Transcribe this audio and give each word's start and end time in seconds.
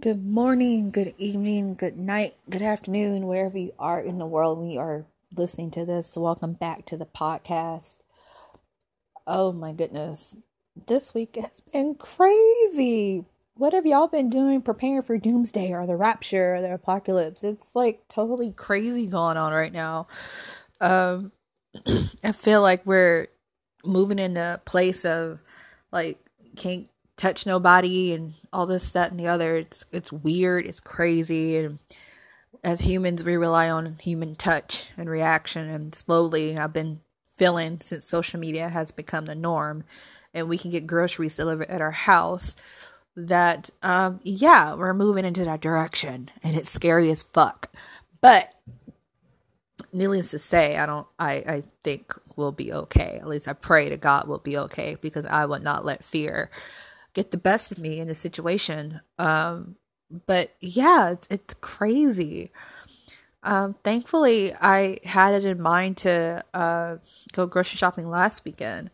Good 0.00 0.24
morning, 0.24 0.92
good 0.92 1.12
evening, 1.18 1.74
good 1.74 1.96
night, 1.96 2.34
good 2.48 2.62
afternoon, 2.62 3.26
wherever 3.26 3.58
you 3.58 3.72
are 3.78 4.00
in 4.00 4.16
the 4.16 4.26
world 4.26 4.58
when 4.58 4.70
you 4.70 4.78
are 4.78 5.04
listening 5.36 5.70
to 5.72 5.84
this. 5.84 6.16
Welcome 6.16 6.54
back 6.54 6.86
to 6.86 6.96
the 6.96 7.04
podcast. 7.04 7.98
Oh 9.26 9.52
my 9.52 9.72
goodness, 9.72 10.36
this 10.86 11.12
week 11.12 11.36
has 11.36 11.60
been 11.72 11.96
crazy. 11.96 13.26
What 13.56 13.74
have 13.74 13.84
y'all 13.84 14.08
been 14.08 14.30
doing 14.30 14.62
preparing 14.62 15.02
for 15.02 15.18
doomsday 15.18 15.70
or 15.70 15.86
the 15.86 15.96
rapture 15.96 16.54
or 16.54 16.62
the 16.62 16.72
apocalypse? 16.72 17.44
It's 17.44 17.76
like 17.76 18.08
totally 18.08 18.52
crazy 18.52 19.04
going 19.04 19.36
on 19.36 19.52
right 19.52 19.72
now. 19.72 20.06
Um, 20.80 21.30
I 22.24 22.32
feel 22.32 22.62
like 22.62 22.86
we're 22.86 23.26
moving 23.84 24.18
in 24.18 24.38
a 24.38 24.62
place 24.64 25.04
of 25.04 25.42
like 25.92 26.18
can't 26.56 26.88
touch 27.20 27.44
nobody 27.44 28.14
and 28.14 28.32
all 28.50 28.64
this 28.64 28.90
that 28.92 29.10
and 29.10 29.20
the 29.20 29.28
other. 29.28 29.56
It's 29.56 29.84
it's 29.92 30.10
weird. 30.10 30.66
It's 30.66 30.80
crazy. 30.80 31.58
And 31.58 31.78
as 32.64 32.80
humans 32.80 33.24
we 33.24 33.36
rely 33.36 33.70
on 33.70 33.96
human 34.00 34.34
touch 34.34 34.88
and 34.96 35.08
reaction. 35.08 35.68
And 35.68 35.94
slowly 35.94 36.56
i've 36.56 36.72
been 36.72 37.00
feeling 37.34 37.80
since 37.80 38.04
social 38.04 38.40
media 38.40 38.68
has 38.68 38.90
become 38.90 39.26
the 39.26 39.34
norm 39.34 39.84
and 40.34 40.48
we 40.48 40.58
can 40.58 40.70
get 40.70 40.86
groceries 40.86 41.36
delivered 41.36 41.68
at 41.68 41.80
our 41.80 41.90
house 41.90 42.56
that 43.16 43.70
um 43.82 44.20
yeah 44.22 44.74
we're 44.74 44.94
moving 44.94 45.24
into 45.24 45.44
that 45.44 45.60
direction 45.60 46.30
and 46.42 46.56
it's 46.56 46.70
scary 46.70 47.10
as 47.10 47.22
fuck. 47.22 47.70
But 48.22 48.54
needless 49.92 50.30
to 50.30 50.38
say 50.38 50.76
i 50.76 50.86
don't 50.86 51.06
i 51.18 51.32
i 51.46 51.62
think 51.82 52.14
we'll 52.36 52.52
be 52.52 52.72
okay. 52.72 53.18
At 53.20 53.28
least 53.28 53.46
i 53.46 53.52
pray 53.52 53.90
to 53.90 53.98
god 53.98 54.26
we'll 54.26 54.38
be 54.38 54.56
okay 54.56 54.96
because 55.02 55.26
i 55.26 55.44
would 55.44 55.62
not 55.62 55.84
let 55.84 56.02
fear 56.02 56.50
get 57.14 57.30
the 57.30 57.38
best 57.38 57.72
of 57.72 57.78
me 57.78 57.98
in 57.98 58.08
the 58.08 58.14
situation. 58.14 59.00
Um, 59.18 59.76
but 60.26 60.54
yeah, 60.60 61.10
it's, 61.10 61.26
it's 61.30 61.54
crazy. 61.54 62.50
Um, 63.42 63.74
thankfully, 63.84 64.52
I 64.54 64.98
had 65.04 65.34
it 65.34 65.44
in 65.44 65.62
mind 65.62 65.96
to 65.98 66.44
uh, 66.52 66.96
go 67.32 67.46
grocery 67.46 67.78
shopping 67.78 68.08
last 68.08 68.44
weekend 68.44 68.90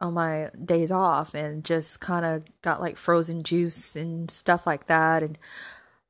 on 0.00 0.14
my 0.14 0.48
days 0.64 0.90
off 0.90 1.34
and 1.34 1.64
just 1.64 2.00
kind 2.00 2.24
of 2.24 2.44
got 2.62 2.80
like 2.80 2.96
frozen 2.96 3.42
juice 3.42 3.96
and 3.96 4.30
stuff 4.30 4.66
like 4.66 4.86
that 4.86 5.22
and 5.22 5.38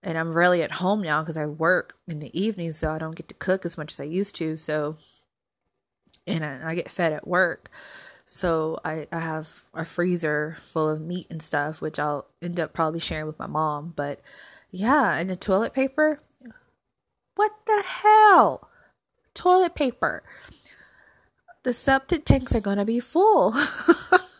and 0.02 0.16
I'm 0.16 0.36
really 0.36 0.62
at 0.62 0.72
home 0.72 1.00
now 1.00 1.22
because 1.22 1.36
I 1.36 1.46
work 1.46 1.96
in 2.06 2.18
the 2.20 2.38
evening 2.38 2.72
so 2.72 2.92
I 2.92 2.98
don't 2.98 3.16
get 3.16 3.28
to 3.28 3.34
cook 3.34 3.64
as 3.64 3.78
much 3.78 3.92
as 3.92 4.00
I 4.00 4.04
used 4.04 4.36
to 4.36 4.56
so 4.56 4.96
and 6.26 6.44
I, 6.44 6.60
I 6.70 6.74
get 6.74 6.90
fed 6.90 7.14
at 7.14 7.26
work 7.26 7.70
so 8.30 8.78
I, 8.84 9.06
I 9.10 9.20
have 9.20 9.62
a 9.72 9.86
freezer 9.86 10.54
full 10.60 10.90
of 10.90 11.00
meat 11.00 11.28
and 11.30 11.40
stuff, 11.40 11.80
which 11.80 11.98
I'll 11.98 12.26
end 12.42 12.60
up 12.60 12.74
probably 12.74 13.00
sharing 13.00 13.26
with 13.26 13.38
my 13.38 13.46
mom. 13.46 13.94
But 13.96 14.20
yeah, 14.70 15.16
and 15.16 15.30
the 15.30 15.34
toilet 15.34 15.72
paper. 15.72 16.18
What 17.36 17.52
the 17.64 17.82
hell? 17.86 18.68
Toilet 19.32 19.74
paper. 19.74 20.22
The 21.62 21.72
septic 21.72 22.26
tanks 22.26 22.54
are 22.54 22.60
gonna 22.60 22.84
be 22.84 23.00
full. 23.00 23.54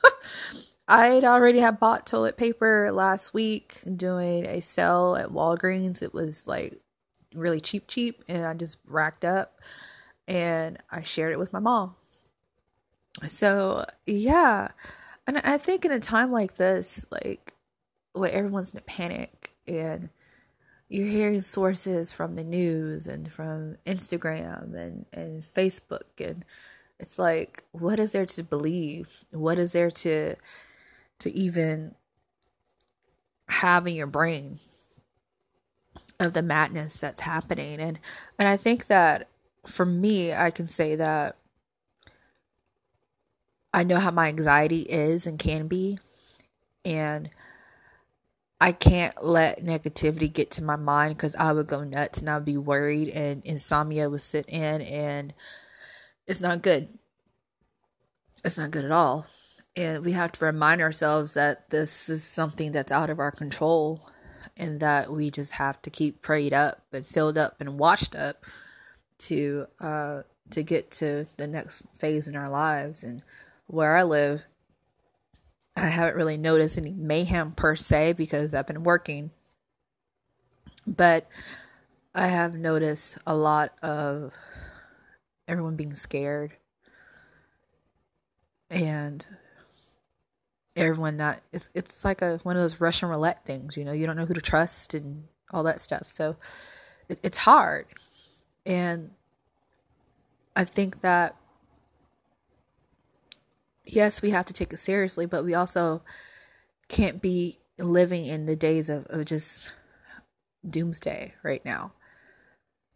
I'd 0.88 1.24
already 1.24 1.60
had 1.60 1.80
bought 1.80 2.06
toilet 2.06 2.36
paper 2.36 2.90
last 2.92 3.32
week 3.32 3.78
doing 3.96 4.44
a 4.44 4.60
sale 4.60 5.16
at 5.18 5.30
Walgreens. 5.30 6.02
It 6.02 6.12
was 6.12 6.46
like 6.46 6.78
really 7.34 7.62
cheap, 7.62 7.86
cheap, 7.88 8.22
and 8.28 8.44
I 8.44 8.52
just 8.52 8.76
racked 8.86 9.24
up 9.24 9.60
and 10.26 10.76
I 10.92 11.02
shared 11.04 11.32
it 11.32 11.38
with 11.38 11.54
my 11.54 11.58
mom. 11.58 11.94
So, 13.26 13.84
yeah. 14.06 14.68
And 15.26 15.38
I 15.38 15.58
think 15.58 15.84
in 15.84 15.92
a 15.92 16.00
time 16.00 16.30
like 16.32 16.54
this, 16.56 17.06
like 17.10 17.52
where 18.12 18.32
everyone's 18.32 18.72
in 18.72 18.78
a 18.78 18.82
panic 18.82 19.52
and 19.66 20.08
you're 20.88 21.06
hearing 21.06 21.40
sources 21.40 22.10
from 22.10 22.34
the 22.34 22.44
news 22.44 23.06
and 23.06 23.30
from 23.30 23.76
Instagram 23.84 24.74
and, 24.74 25.06
and 25.12 25.42
Facebook 25.42 26.18
and 26.18 26.44
it's 26.98 27.18
like 27.18 27.62
what 27.72 27.98
is 28.00 28.12
there 28.12 28.26
to 28.26 28.42
believe? 28.42 29.20
What 29.30 29.58
is 29.58 29.72
there 29.72 29.90
to 29.90 30.34
to 31.20 31.30
even 31.30 31.94
have 33.48 33.86
in 33.86 33.94
your 33.94 34.06
brain 34.06 34.58
of 36.20 36.32
the 36.32 36.42
madness 36.42 36.96
that's 36.96 37.20
happening 37.20 37.80
and 37.80 37.98
and 38.38 38.48
I 38.48 38.56
think 38.56 38.86
that 38.86 39.28
for 39.66 39.84
me 39.84 40.32
I 40.32 40.50
can 40.50 40.66
say 40.66 40.96
that 40.96 41.36
I 43.72 43.84
know 43.84 43.98
how 43.98 44.10
my 44.10 44.28
anxiety 44.28 44.82
is 44.82 45.26
and 45.26 45.38
can 45.38 45.68
be. 45.68 45.98
And 46.84 47.30
I 48.60 48.72
can't 48.72 49.22
let 49.22 49.62
negativity 49.62 50.32
get 50.32 50.50
to 50.52 50.64
my 50.64 50.76
mind 50.76 51.16
because 51.16 51.34
I 51.36 51.52
would 51.52 51.68
go 51.68 51.84
nuts 51.84 52.18
and 52.18 52.28
I'd 52.28 52.44
be 52.44 52.56
worried 52.56 53.08
and 53.10 53.44
insomnia 53.44 54.10
would 54.10 54.20
sit 54.20 54.48
in 54.48 54.82
and 54.82 55.32
it's 56.26 56.40
not 56.40 56.62
good. 56.62 56.88
It's 58.44 58.58
not 58.58 58.70
good 58.70 58.84
at 58.84 58.90
all. 58.90 59.26
And 59.76 60.04
we 60.04 60.12
have 60.12 60.32
to 60.32 60.44
remind 60.44 60.80
ourselves 60.80 61.34
that 61.34 61.70
this 61.70 62.08
is 62.08 62.24
something 62.24 62.72
that's 62.72 62.90
out 62.90 63.10
of 63.10 63.20
our 63.20 63.30
control 63.30 64.00
and 64.56 64.80
that 64.80 65.10
we 65.10 65.30
just 65.30 65.52
have 65.52 65.80
to 65.82 65.90
keep 65.90 66.20
prayed 66.20 66.52
up 66.52 66.82
and 66.92 67.06
filled 67.06 67.38
up 67.38 67.60
and 67.60 67.78
washed 67.78 68.16
up 68.16 68.44
to 69.18 69.66
uh 69.80 70.22
to 70.50 70.62
get 70.62 70.90
to 70.90 71.26
the 71.36 71.46
next 71.46 71.84
phase 71.92 72.28
in 72.28 72.36
our 72.36 72.48
lives 72.48 73.02
and 73.02 73.22
where 73.68 73.96
I 73.96 74.02
live, 74.02 74.44
I 75.76 75.86
haven't 75.86 76.16
really 76.16 76.36
noticed 76.36 76.76
any 76.76 76.90
mayhem 76.90 77.52
per 77.52 77.76
se 77.76 78.14
because 78.14 78.52
I've 78.52 78.66
been 78.66 78.82
working. 78.82 79.30
But 80.86 81.28
I 82.14 82.26
have 82.26 82.54
noticed 82.54 83.18
a 83.26 83.36
lot 83.36 83.72
of 83.82 84.34
everyone 85.46 85.76
being 85.76 85.94
scared 85.94 86.52
and 88.70 89.26
everyone 90.76 91.16
not 91.16 91.40
it's 91.52 91.70
it's 91.74 92.04
like 92.04 92.22
a 92.22 92.38
one 92.42 92.56
of 92.56 92.62
those 92.62 92.80
Russian 92.80 93.08
roulette 93.08 93.44
things, 93.44 93.76
you 93.76 93.84
know, 93.84 93.92
you 93.92 94.06
don't 94.06 94.16
know 94.16 94.26
who 94.26 94.34
to 94.34 94.40
trust 94.40 94.94
and 94.94 95.24
all 95.52 95.62
that 95.62 95.80
stuff. 95.80 96.06
So 96.06 96.36
it, 97.08 97.20
it's 97.22 97.38
hard. 97.38 97.86
And 98.66 99.10
I 100.56 100.64
think 100.64 101.00
that 101.00 101.36
yes, 103.88 104.22
we 104.22 104.30
have 104.30 104.44
to 104.46 104.52
take 104.52 104.72
it 104.72 104.78
seriously, 104.78 105.26
but 105.26 105.44
we 105.44 105.54
also 105.54 106.02
can't 106.88 107.20
be 107.20 107.58
living 107.78 108.26
in 108.26 108.46
the 108.46 108.56
days 108.56 108.88
of, 108.88 109.06
of 109.10 109.24
just 109.24 109.74
doomsday 110.66 111.34
right 111.42 111.64
now. 111.64 111.92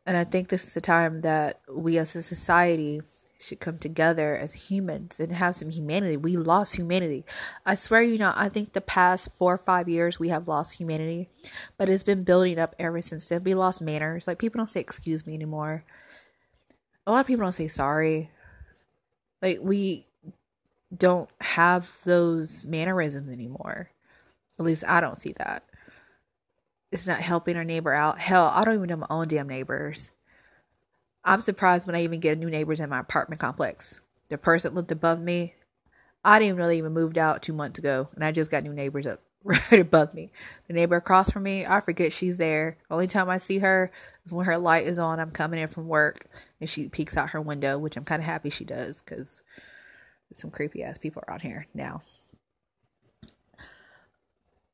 And 0.07 0.17
I 0.17 0.25
think 0.25 0.49
this 0.49 0.65
is 0.65 0.75
the 0.75 0.81
time 0.81 1.21
that 1.21 1.61
we 1.73 1.99
as 1.99 2.17
a 2.17 2.23
society 2.23 3.01
should 3.39 3.61
come 3.61 3.77
together 3.77 4.37
as 4.37 4.71
humans 4.71 5.19
and 5.19 5.33
have 5.33 5.55
some 5.55 5.71
humanity. 5.71 6.17
We 6.17 6.37
lost 6.37 6.77
humanity. 6.77 7.25
I 7.67 7.75
swear 7.75 8.03
you 8.03 8.19
know, 8.19 8.33
I 8.35 8.49
think 8.49 8.73
the 8.73 8.81
past 8.81 9.33
four 9.33 9.55
or 9.55 9.59
five 9.59 9.89
years 9.89 10.19
we 10.19 10.29
have 10.29 10.49
lost 10.49 10.79
humanity, 10.79 11.29
but 11.77 11.89
it's 11.89 12.05
been 12.05 12.25
building 12.25 12.59
up 12.59 12.75
ever 12.79 13.01
since 13.01 13.29
then. 13.29 13.43
We 13.45 13.55
lost 13.55 13.81
manners. 13.81 14.27
Like 14.27 14.39
people 14.39 14.59
don't 14.59 14.69
say 14.69 14.81
excuse 14.81 15.27
me 15.27 15.35
anymore. 15.35 15.85
A 17.07 17.11
lot 17.11 17.21
of 17.21 17.27
people 17.27 17.45
don't 17.45 17.53
say 17.53 17.69
sorry. 17.69 18.31
Like 19.41 19.59
we 19.61 20.07
don't 20.97 21.31
have 21.41 21.97
those 22.05 22.67
mannerisms 22.67 23.31
anymore. 23.31 23.91
At 24.59 24.67
least 24.67 24.85
I 24.87 25.01
don't 25.01 25.17
see 25.17 25.33
that. 25.39 25.65
It's 26.91 27.07
not 27.07 27.21
helping 27.21 27.57
our 27.57 27.65
neighbor 27.65 27.93
out. 27.93 28.19
Hell, 28.19 28.53
I 28.55 28.65
don't 28.65 28.75
even 28.75 28.89
know 28.89 28.97
my 28.97 29.07
own 29.09 29.29
damn 29.29 29.49
neighbors. 29.49 30.11
I'm 31.25 31.41
surprised 31.41 31.87
when 31.87 31.97
I 31.97 32.03
even 32.03 32.21
get 32.21 32.39
new 32.39 32.51
neighbors 32.51 32.81
in 32.81 32.91
my 32.91 33.01
apartment 33.01 33.41
complex. 33.41 34.01
The 34.29 34.37
person 34.37 34.71
that 34.71 34.77
lived 34.77 34.93
above 34.93 35.21
me, 35.21 35.55
I 36.25 36.39
didn't 36.39 36.57
really 36.57 36.79
even 36.79 36.93
moved 36.93 37.17
out 37.17 37.43
two 37.43 37.53
months 37.53 37.79
ago, 37.79 38.09
and 38.15 38.25
I 38.25 38.33
just 38.33 38.51
got 38.51 38.65
new 38.65 38.75
neighbors 38.75 39.07
up 39.07 39.21
right 39.45 39.81
above 39.81 40.15
me. 40.15 40.31
The 40.67 40.75
neighbor 40.75 40.97
across 40.97 41.31
from 41.31 41.45
me, 41.45 41.65
I 41.65 41.81
forget 41.81 42.13
she's 42.13 42.39
there. 42.39 42.77
Only 42.91 43.07
time 43.07 43.31
I 43.31 43.39
see 43.39 43.59
her 43.59 43.91
is 44.25 44.33
when 44.33 44.47
her 44.47 44.59
light 44.59 44.87
is 44.87 44.99
on. 44.99 45.19
I'm 45.19 45.31
coming 45.31 45.61
in 45.61 45.69
from 45.69 45.89
work, 45.89 46.27
and 46.61 46.69
she 46.69 46.89
peeks 46.89 47.17
out 47.17 47.31
her 47.31 47.41
window, 47.41 47.79
which 47.79 47.97
I'm 47.97 48.05
kind 48.05 48.21
of 48.21 48.27
happy 48.27 48.51
she 48.51 48.65
does 48.65 49.01
because 49.01 49.43
some 50.33 50.51
creepy 50.51 50.83
ass 50.83 50.99
people 50.99 51.23
around 51.29 51.43
here 51.43 51.67
now. 51.75 52.01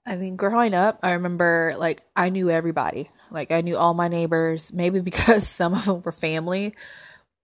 I 0.06 0.16
mean, 0.16 0.36
growing 0.36 0.72
up, 0.72 1.00
I 1.02 1.12
remember 1.12 1.74
like 1.76 2.00
I 2.16 2.30
knew 2.30 2.48
everybody. 2.48 3.10
Like 3.30 3.50
I 3.50 3.60
knew 3.60 3.76
all 3.76 3.92
my 3.92 4.08
neighbors, 4.08 4.72
maybe 4.72 5.00
because 5.02 5.46
some 5.46 5.74
of 5.74 5.84
them 5.84 6.02
were 6.02 6.12
family 6.12 6.74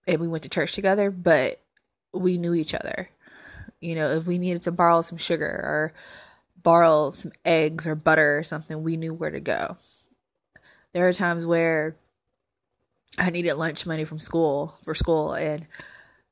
and 0.07 0.21
we 0.21 0.29
went 0.29 0.45
to 0.45 0.49
church 0.49 0.73
together, 0.73 1.11
but 1.11 1.61
we 2.13 2.39
knew 2.39 2.55
each 2.55 2.75
other. 2.75 3.09
You 3.81 3.97
know, 3.97 4.09
if 4.09 4.27
we 4.27 4.39
needed 4.39 4.63
to 4.63 4.73
borrow 4.73 5.03
some 5.03 5.19
sugar 5.19 5.47
or 5.47 5.93
borrow 6.63 7.11
some 7.11 7.33
eggs 7.45 7.87
or 7.87 7.95
butter 7.95 8.39
or 8.39 8.43
something, 8.43 8.83
we 8.83 8.97
knew 8.97 9.13
where 9.13 9.31
to 9.31 9.41
go. 9.41 9.77
There 10.93 11.07
are 11.07 11.13
times 11.13 11.45
where 11.45 11.95
I 13.19 13.31
needed 13.31 13.55
lunch 13.55 13.87
money 13.87 14.05
from 14.05 14.21
school 14.21 14.75
for 14.85 14.95
school 14.95 15.35
and 15.35 15.67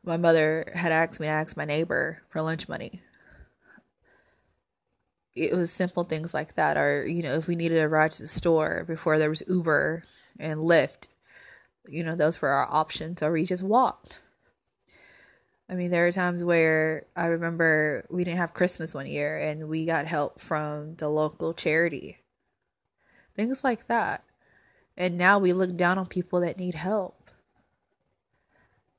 my 0.04 0.16
mother 0.16 0.64
had 0.75 0.93
asked 0.93 1.20
me 1.20 1.26
to 1.26 1.32
ask 1.32 1.56
my 1.56 1.64
neighbor 1.64 2.22
for 2.28 2.43
lunch 2.43 2.69
money. 2.69 3.02
it 5.34 5.52
was 5.52 5.70
simple 5.70 6.04
things 6.04 6.34
like 6.34 6.54
that 6.54 6.76
or 6.76 7.06
you 7.06 7.22
know 7.22 7.34
if 7.34 7.46
we 7.46 7.56
needed 7.56 7.81
a 7.81 7.88
ride 7.88 8.10
to 8.12 8.22
the 8.22 8.28
store 8.28 8.84
before 8.87 9.19
there 9.19 9.31
was 9.31 9.43
uber 9.49 10.02
and 10.38 10.60
lyft 10.60 11.06
you 11.88 12.04
know 12.04 12.14
those 12.14 12.40
were 12.40 12.49
our 12.49 12.66
options 12.70 13.22
or 13.22 13.32
we 13.32 13.44
just 13.44 13.62
walked. 13.62 14.20
I 15.69 15.75
mean 15.75 15.90
there 15.90 16.06
are 16.06 16.12
times 16.12 16.44
where 16.44 17.06
i 17.16 17.26
remember 17.26 18.05
we 18.10 18.25
didn't 18.25 18.38
have 18.38 18.55
christmas 18.55 18.94
one 18.94 19.06
year 19.06 19.38
and 19.38 19.69
we 19.69 19.87
got 19.87 20.06
help 20.06 20.40
from 20.40 20.96
the 20.96 21.08
local 21.08 21.55
charity. 21.55 22.19
Things 23.34 23.64
like 23.64 23.87
that. 23.87 24.22
And 24.96 25.16
now 25.16 25.38
we 25.38 25.55
look 25.55 25.75
down 25.75 25.96
on 25.96 26.06
people 26.06 26.40
that 26.40 26.58
need 26.58 26.75
help 26.75 27.21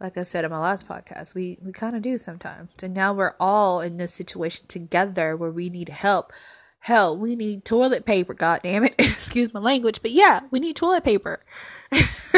like 0.03 0.17
I 0.17 0.23
said 0.23 0.44
in 0.44 0.51
my 0.51 0.59
last 0.59 0.88
podcast, 0.88 1.33
we, 1.33 1.57
we 1.63 1.71
kind 1.71 1.95
of 1.95 2.01
do 2.01 2.17
sometimes. 2.17 2.75
And 2.83 2.94
now 2.94 3.13
we're 3.13 3.35
all 3.39 3.79
in 3.79 3.95
this 3.95 4.13
situation 4.13 4.65
together 4.67 5.38
where 5.38 5.50
we 5.50 5.69
need 5.69 5.88
help. 5.88 6.33
Hell, 6.79 7.17
we 7.17 7.38
need 7.38 7.63
toilet 7.63 8.05
paper, 8.05 8.33
god 8.33 8.59
damn 8.63 8.83
it. 8.83 8.95
Excuse 9.00 9.53
my 9.53 9.61
language, 9.61 10.01
but 10.01 10.11
yeah, 10.11 10.41
we 10.51 10.59
need 10.59 10.75
toilet 10.75 11.05
paper. 11.05 11.39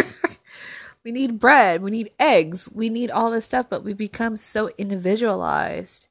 we 1.04 1.12
need 1.12 1.40
bread, 1.40 1.82
we 1.82 1.90
need 1.90 2.12
eggs, 2.20 2.70
we 2.72 2.90
need 2.90 3.10
all 3.10 3.32
this 3.32 3.46
stuff, 3.46 3.66
but 3.68 3.84
we 3.84 3.94
become 3.96 4.36
so 4.36 4.70
individualized 4.78 6.08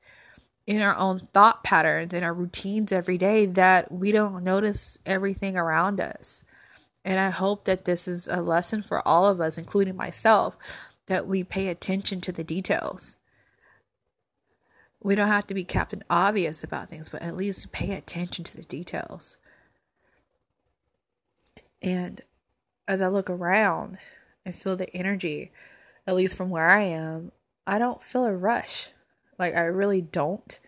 in 0.66 0.82
our 0.82 0.96
own 0.96 1.20
thought 1.20 1.62
patterns 1.62 2.12
and 2.12 2.24
our 2.24 2.34
routines 2.34 2.90
every 2.90 3.16
day 3.16 3.46
that 3.46 3.92
we 3.92 4.10
don't 4.10 4.42
notice 4.42 4.98
everything 5.06 5.56
around 5.56 6.00
us. 6.00 6.42
And 7.04 7.20
I 7.20 7.30
hope 7.30 7.66
that 7.66 7.84
this 7.84 8.08
is 8.08 8.26
a 8.26 8.40
lesson 8.40 8.82
for 8.82 9.06
all 9.06 9.26
of 9.26 9.40
us, 9.40 9.58
including 9.58 9.94
myself, 9.94 10.56
that 11.06 11.26
we 11.26 11.44
pay 11.44 11.68
attention 11.68 12.20
to 12.22 12.32
the 12.32 12.44
details. 12.44 13.16
We 15.02 15.14
don't 15.14 15.28
have 15.28 15.46
to 15.48 15.54
be 15.54 15.64
Captain 15.64 16.02
Obvious 16.08 16.64
about 16.64 16.88
things, 16.88 17.10
but 17.10 17.22
at 17.22 17.36
least 17.36 17.72
pay 17.72 17.94
attention 17.94 18.44
to 18.44 18.56
the 18.56 18.62
details. 18.62 19.36
And 21.82 22.22
as 22.88 23.02
I 23.02 23.08
look 23.08 23.28
around 23.28 23.98
and 24.46 24.54
feel 24.54 24.76
the 24.76 24.94
energy, 24.96 25.52
at 26.06 26.14
least 26.14 26.36
from 26.36 26.48
where 26.48 26.66
I 26.66 26.82
am, 26.82 27.32
I 27.66 27.78
don't 27.78 28.02
feel 28.02 28.24
a 28.24 28.34
rush. 28.34 28.90
Like 29.38 29.54
I 29.54 29.64
really 29.64 30.00
don't. 30.00 30.58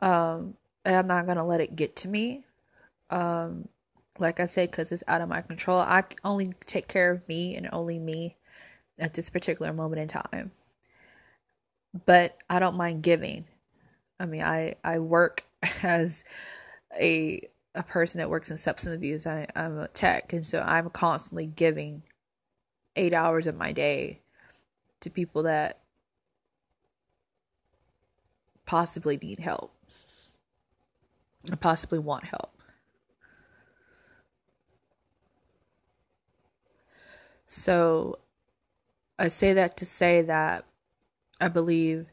Um, 0.00 0.54
and 0.84 0.96
I'm 0.96 1.06
not 1.06 1.26
gonna 1.26 1.46
let 1.46 1.60
it 1.60 1.76
get 1.76 1.94
to 1.96 2.08
me. 2.08 2.44
Um, 3.10 3.68
like 4.18 4.40
I 4.40 4.46
said, 4.46 4.70
because 4.70 4.90
it's 4.90 5.04
out 5.06 5.20
of 5.20 5.28
my 5.28 5.40
control. 5.40 5.78
I 5.78 6.02
only 6.24 6.46
take 6.66 6.88
care 6.88 7.12
of 7.12 7.28
me 7.28 7.54
and 7.56 7.68
only 7.72 7.98
me 7.98 8.36
at 8.98 9.14
this 9.14 9.30
particular 9.30 9.72
moment 9.72 10.00
in 10.02 10.08
time. 10.08 10.50
But 12.06 12.36
I 12.48 12.58
don't 12.58 12.76
mind 12.76 13.02
giving. 13.02 13.44
I 14.18 14.26
mean, 14.26 14.42
I 14.42 14.74
I 14.84 14.98
work 14.98 15.44
as 15.82 16.24
a 16.98 17.40
a 17.74 17.82
person 17.82 18.18
that 18.18 18.30
works 18.30 18.50
in 18.50 18.56
substance 18.56 18.94
abuse. 18.94 19.26
I, 19.26 19.46
I'm 19.56 19.78
a 19.78 19.88
tech, 19.88 20.32
and 20.32 20.46
so 20.46 20.60
I'm 20.60 20.90
constantly 20.90 21.46
giving 21.46 22.02
eight 22.96 23.14
hours 23.14 23.46
of 23.46 23.56
my 23.56 23.72
day 23.72 24.20
to 25.00 25.10
people 25.10 25.44
that 25.44 25.80
possibly 28.66 29.16
need 29.16 29.38
help 29.38 29.74
or 31.50 31.56
possibly 31.56 31.98
want 31.98 32.24
help. 32.24 32.52
So 37.46 38.18
I 39.18 39.28
say 39.28 39.52
that 39.54 39.76
to 39.78 39.86
say 39.86 40.22
that 40.22 40.64
I 41.40 41.48
believe 41.48 42.06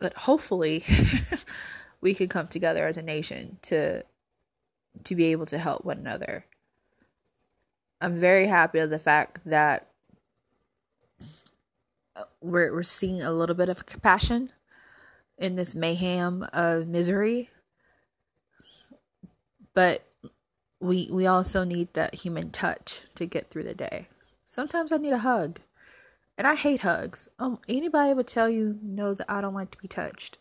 that 0.00 0.14
hopefully 0.14 0.84
we 2.00 2.14
can 2.14 2.28
come 2.28 2.46
together 2.46 2.86
as 2.86 2.96
a 2.96 3.02
nation 3.02 3.58
to 3.62 4.04
to 5.04 5.14
be 5.16 5.26
able 5.26 5.46
to 5.46 5.58
help 5.58 5.84
one 5.84 5.98
another. 5.98 6.44
I'm 8.00 8.14
very 8.14 8.46
happy 8.46 8.78
of 8.78 8.90
the 8.90 8.98
fact 8.98 9.40
that 9.46 9.88
we're 12.40 12.72
we're 12.72 12.82
seeing 12.82 13.22
a 13.22 13.32
little 13.32 13.56
bit 13.56 13.68
of 13.68 13.86
compassion 13.86 14.52
in 15.38 15.56
this 15.56 15.74
mayhem 15.74 16.46
of 16.52 16.86
misery. 16.86 17.48
But 19.74 20.04
we 20.80 21.08
we 21.10 21.26
also 21.26 21.64
need 21.64 21.92
that 21.94 22.14
human 22.14 22.50
touch 22.50 23.02
to 23.16 23.26
get 23.26 23.50
through 23.50 23.64
the 23.64 23.74
day. 23.74 24.06
Sometimes 24.54 24.92
I 24.92 24.98
need 24.98 25.12
a 25.12 25.18
hug. 25.18 25.58
And 26.38 26.46
I 26.46 26.54
hate 26.54 26.80
hugs. 26.80 27.28
Um 27.40 27.58
anybody 27.68 28.14
would 28.14 28.28
tell 28.28 28.48
you 28.48 28.78
know 28.82 29.12
that 29.14 29.28
I 29.28 29.40
don't 29.40 29.54
like 29.54 29.72
to 29.72 29.78
be 29.78 29.88
touched. 29.88 30.38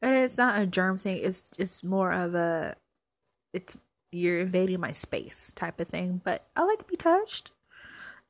And 0.00 0.14
it's 0.14 0.38
not 0.38 0.60
a 0.60 0.66
germ 0.66 0.96
thing, 0.98 1.18
it's 1.20 1.50
it's 1.58 1.82
more 1.82 2.12
of 2.12 2.34
a 2.34 2.76
it's 3.52 3.78
you're 4.12 4.38
invading 4.38 4.78
my 4.80 4.92
space 4.92 5.52
type 5.56 5.80
of 5.80 5.88
thing. 5.88 6.20
But 6.24 6.46
I 6.54 6.62
like 6.62 6.78
to 6.78 6.84
be 6.84 6.96
touched. 6.96 7.50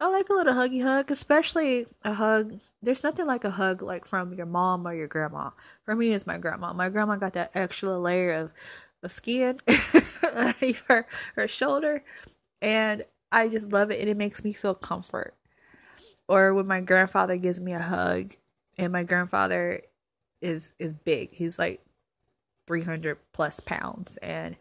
I 0.00 0.08
like 0.08 0.30
a 0.30 0.34
little 0.34 0.54
huggy 0.54 0.82
hug, 0.82 1.10
especially 1.10 1.86
a 2.02 2.14
hug. 2.14 2.54
There's 2.82 3.04
nothing 3.04 3.26
like 3.26 3.44
a 3.44 3.50
hug 3.50 3.82
like 3.82 4.06
from 4.06 4.32
your 4.32 4.46
mom 4.46 4.86
or 4.86 4.94
your 4.94 5.08
grandma. 5.08 5.50
For 5.84 5.94
me, 5.94 6.12
it's 6.12 6.26
my 6.26 6.38
grandma. 6.38 6.72
My 6.72 6.88
grandma 6.88 7.16
got 7.16 7.34
that 7.34 7.52
extra 7.54 7.98
layer 7.98 8.32
of, 8.32 8.52
of 9.02 9.12
skin 9.12 9.58
underneath 10.34 10.84
her, 10.88 11.06
her 11.34 11.48
shoulder. 11.48 12.02
And 12.60 13.04
I 13.36 13.48
just 13.48 13.70
love 13.70 13.90
it 13.90 14.00
and 14.00 14.08
it 14.08 14.16
makes 14.16 14.42
me 14.42 14.54
feel 14.54 14.74
comfort. 14.74 15.34
Or 16.26 16.54
when 16.54 16.66
my 16.66 16.80
grandfather 16.80 17.36
gives 17.36 17.60
me 17.60 17.74
a 17.74 17.78
hug 17.78 18.32
and 18.78 18.90
my 18.92 19.02
grandfather 19.02 19.82
is 20.40 20.72
is 20.78 20.94
big. 20.94 21.30
He's 21.32 21.58
like 21.58 21.82
300 22.66 23.18
plus 23.34 23.60
pounds 23.60 24.16
and 24.18 24.56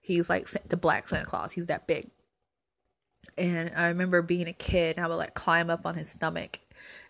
he's 0.00 0.30
like 0.30 0.46
the 0.68 0.76
black 0.76 1.08
Santa 1.08 1.26
Claus. 1.26 1.50
He's 1.50 1.66
that 1.66 1.88
big. 1.88 2.08
And 3.36 3.72
I 3.76 3.88
remember 3.88 4.22
being 4.22 4.46
a 4.46 4.52
kid 4.52 4.96
and 4.96 5.04
I 5.04 5.08
would 5.08 5.16
like 5.16 5.34
climb 5.34 5.68
up 5.68 5.84
on 5.84 5.96
his 5.96 6.08
stomach 6.08 6.60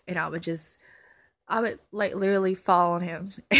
and 0.07 0.17
I 0.17 0.27
would 0.27 0.41
just 0.41 0.79
I 1.47 1.61
would 1.61 1.79
like 1.91 2.15
literally 2.15 2.55
fall 2.55 2.93
on 2.93 3.01
him 3.01 3.29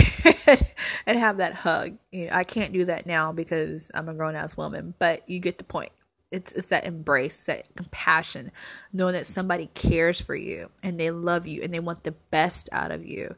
and 1.06 1.20
have 1.20 1.38
that 1.38 1.54
hug. 1.54 2.00
You 2.12 2.26
know, 2.26 2.34
I 2.34 2.44
can't 2.44 2.74
do 2.74 2.86
that 2.86 3.06
now 3.06 3.32
because 3.32 3.92
I'm 3.94 4.10
a 4.10 4.16
grown 4.16 4.36
ass 4.36 4.58
woman, 4.58 4.96
but 4.98 5.30
you 5.30 5.40
get 5.40 5.60
the 5.60 5.64
point 5.64 5.92
it's 6.32 6.54
it's 6.54 6.68
that 6.68 6.86
embrace, 6.86 7.44
that 7.44 7.76
compassion, 7.76 8.52
knowing 8.94 9.14
that 9.14 9.26
somebody 9.26 9.70
cares 9.74 10.22
for 10.22 10.36
you 10.36 10.68
and 10.84 11.00
they 11.00 11.12
love 11.12 11.46
you 11.46 11.62
and 11.62 11.74
they 11.74 11.80
want 11.80 12.04
the 12.04 12.14
best 12.32 12.70
out 12.72 12.92
of 12.92 13.06
you 13.06 13.36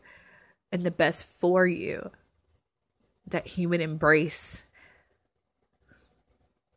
and 0.71 0.83
the 0.83 0.91
best 0.91 1.39
for 1.39 1.65
you. 1.65 2.09
That 3.27 3.47
human 3.47 3.81
embrace, 3.81 4.63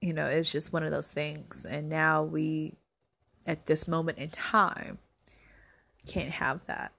you 0.00 0.12
know, 0.12 0.26
is 0.26 0.50
just 0.50 0.73
one 0.73 0.85
of 0.85 0.90
those 0.90 1.08
things. 1.08 1.66
And 1.68 1.88
now 1.88 2.23
we, 2.23 2.75
at 3.46 3.66
this 3.66 3.88
moment 3.88 4.18
in 4.18 4.28
time, 4.28 4.99
can't 6.06 6.30
have 6.30 6.64
that. 6.66 6.92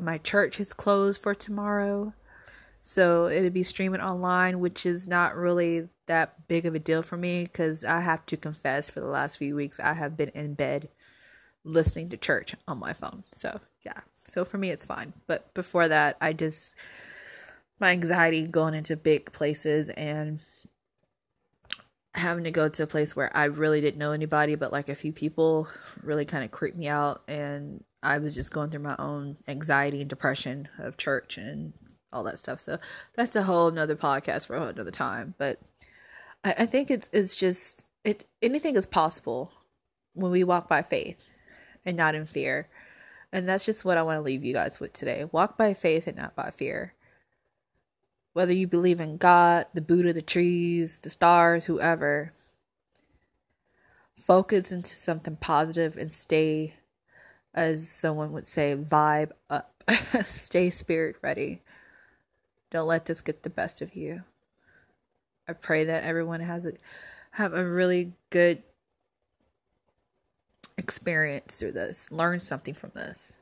My 0.00 0.18
church 0.18 0.60
is 0.60 0.72
closed 0.72 1.22
for 1.22 1.34
tomorrow. 1.34 2.12
So 2.86 3.28
it'd 3.28 3.54
be 3.54 3.62
streaming 3.62 4.02
online, 4.02 4.60
which 4.60 4.84
is 4.84 5.08
not 5.08 5.36
really 5.36 5.88
that 6.04 6.46
big 6.48 6.66
of 6.66 6.74
a 6.74 6.78
deal 6.78 7.00
for 7.00 7.16
me 7.16 7.44
because 7.44 7.82
I 7.82 8.02
have 8.02 8.26
to 8.26 8.36
confess 8.36 8.90
for 8.90 9.00
the 9.00 9.06
last 9.06 9.38
few 9.38 9.56
weeks 9.56 9.80
I 9.80 9.94
have 9.94 10.18
been 10.18 10.28
in 10.34 10.52
bed 10.52 10.90
listening 11.64 12.10
to 12.10 12.18
church 12.18 12.54
on 12.68 12.78
my 12.78 12.92
phone. 12.92 13.24
So 13.32 13.58
yeah. 13.86 14.00
So 14.16 14.44
for 14.44 14.58
me 14.58 14.68
it's 14.68 14.84
fine. 14.84 15.14
But 15.26 15.54
before 15.54 15.88
that 15.88 16.18
I 16.20 16.34
just 16.34 16.74
my 17.80 17.90
anxiety 17.90 18.46
going 18.46 18.74
into 18.74 18.98
big 18.98 19.32
places 19.32 19.88
and 19.88 20.42
having 22.14 22.44
to 22.44 22.50
go 22.50 22.68
to 22.68 22.82
a 22.82 22.86
place 22.86 23.16
where 23.16 23.34
I 23.34 23.44
really 23.46 23.80
didn't 23.80 23.98
know 23.98 24.12
anybody 24.12 24.56
but 24.56 24.72
like 24.72 24.90
a 24.90 24.94
few 24.94 25.10
people 25.10 25.68
really 26.02 26.26
kind 26.26 26.44
of 26.44 26.50
creeped 26.50 26.76
me 26.76 26.88
out 26.88 27.22
and 27.28 27.82
I 28.02 28.18
was 28.18 28.34
just 28.34 28.52
going 28.52 28.68
through 28.68 28.82
my 28.82 28.96
own 28.98 29.38
anxiety 29.48 30.02
and 30.02 30.10
depression 30.10 30.68
of 30.78 30.98
church 30.98 31.38
and 31.38 31.72
all 32.14 32.24
that 32.24 32.38
stuff. 32.38 32.60
So 32.60 32.78
that's 33.16 33.36
a 33.36 33.42
whole 33.42 33.70
nother 33.70 33.96
podcast 33.96 34.46
for 34.46 34.56
another 34.56 34.90
time. 34.90 35.34
But 35.36 35.60
I, 36.44 36.54
I 36.60 36.66
think 36.66 36.90
it's 36.90 37.10
it's 37.12 37.36
just 37.36 37.86
it 38.04 38.24
anything 38.40 38.76
is 38.76 38.86
possible 38.86 39.50
when 40.14 40.30
we 40.30 40.44
walk 40.44 40.68
by 40.68 40.82
faith 40.82 41.34
and 41.84 41.96
not 41.96 42.14
in 42.14 42.26
fear. 42.26 42.68
And 43.32 43.48
that's 43.48 43.66
just 43.66 43.84
what 43.84 43.98
I 43.98 44.02
want 44.02 44.18
to 44.18 44.22
leave 44.22 44.44
you 44.44 44.54
guys 44.54 44.78
with 44.78 44.92
today. 44.92 45.24
Walk 45.32 45.58
by 45.58 45.74
faith 45.74 46.06
and 46.06 46.16
not 46.16 46.36
by 46.36 46.50
fear. 46.50 46.94
Whether 48.32 48.52
you 48.52 48.68
believe 48.68 49.00
in 49.00 49.16
God, 49.16 49.66
the 49.74 49.82
Buddha, 49.82 50.12
the 50.12 50.22
trees, 50.22 51.00
the 51.00 51.10
stars, 51.10 51.64
whoever, 51.64 52.30
focus 54.16 54.72
into 54.72 54.94
something 54.94 55.36
positive 55.36 55.96
and 55.96 56.10
stay, 56.10 56.74
as 57.54 57.88
someone 57.88 58.32
would 58.32 58.46
say, 58.46 58.76
vibe 58.76 59.30
up. 59.50 59.72
stay 60.22 60.70
spirit 60.70 61.16
ready. 61.22 61.62
Don't 62.70 62.86
let 62.86 63.04
this 63.06 63.20
get 63.20 63.42
the 63.42 63.50
best 63.50 63.82
of 63.82 63.94
you. 63.94 64.24
I 65.48 65.52
pray 65.52 65.84
that 65.84 66.04
everyone 66.04 66.40
has 66.40 66.64
a 66.64 66.72
have 67.32 67.54
a 67.54 67.68
really 67.68 68.12
good 68.30 68.64
experience 70.78 71.58
through 71.58 71.72
this. 71.72 72.10
Learn 72.10 72.38
something 72.38 72.74
from 72.74 72.90
this. 72.94 73.36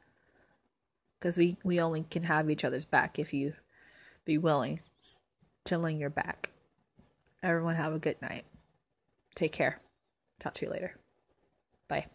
Cuz 1.21 1.37
we 1.37 1.57
we 1.65 1.81
only 1.81 2.05
can 2.05 2.25
have 2.25 2.51
each 2.51 2.65
other's 2.65 2.85
back 2.85 3.19
if 3.19 3.33
you 3.33 3.55
be 4.25 4.39
willing 4.39 4.79
to 4.79 4.83
chilling 5.67 5.99
your 5.99 6.11
back. 6.11 6.51
Everyone 7.43 7.77
have 7.77 7.93
a 7.93 7.99
good 7.99 8.21
night. 8.23 8.45
Take 9.35 9.53
care. 9.53 9.79
Talk 10.39 10.55
to 10.55 10.67
you 10.67 10.71
later. 10.71 10.95
Bye. 11.89 12.07